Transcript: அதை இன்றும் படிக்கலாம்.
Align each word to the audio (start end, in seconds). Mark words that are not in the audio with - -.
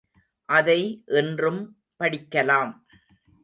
அதை 0.49 1.03
இன்றும் 1.05 1.61
படிக்கலாம். 1.99 2.71